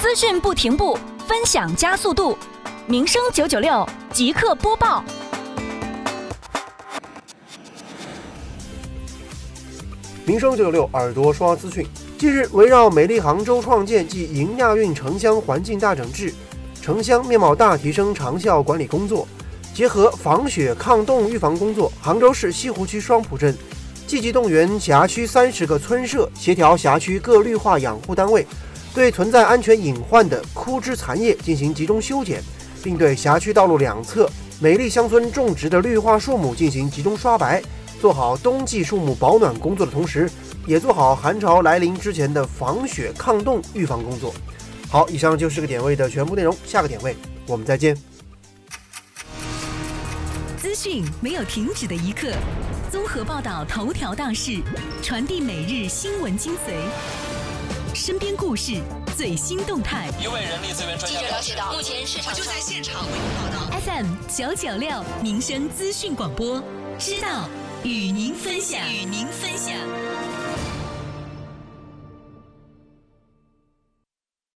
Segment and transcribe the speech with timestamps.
[0.00, 2.36] 资讯不停步，分享加速度。
[2.86, 5.02] 民生九九六即刻播报。
[10.26, 11.86] 民生九九六耳朵刷资讯。
[12.18, 16.32] 近日，围绕美丽杭州创建暨迎亚运城乡环境大整治、
[16.82, 19.26] 城乡面貌大提升长效管理工作，
[19.74, 23.56] 结合防雪抗冻预防工作，杭州市西湖区双浦镇
[24.06, 28.46] 积极动员辖区三十个村社，协调辖区各绿化养护单位，
[28.96, 32.42] 对存在安全隐患的枯枝残叶进行集中修剪，
[32.82, 34.26] 并对辖区道路两侧
[34.58, 37.62] 美丽乡村种植的绿化树木进行集中刷白，
[38.00, 40.30] 做好冬季树木保暖工作的同时。
[40.66, 44.34] 也做好寒潮来临之前的防雪抗冻预防工作。
[44.88, 47.14] 好，以上就是个点位的全部内容，下个点位
[47.46, 47.94] 我们再见。
[50.56, 52.32] 资讯没有停止的一刻，
[52.90, 54.62] 综合报道头条大事，
[55.02, 56.72] 传递每日新闻精髓，
[57.96, 58.74] 身边故事
[59.16, 60.10] 最新动态。
[60.22, 63.80] 一位人力资源专家了解到，目前市场就在现场为您报道。
[63.80, 66.62] FM 九九六民生资讯广播，
[66.98, 67.48] 知道
[67.84, 69.72] 与您分享，与您分享。